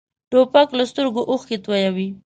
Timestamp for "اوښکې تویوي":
1.29-2.07